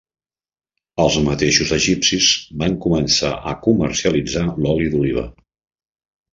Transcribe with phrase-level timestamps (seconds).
[1.03, 2.31] Els mateixos egipcis
[2.63, 5.29] van començar a comercialitzar l'oli d'oliva.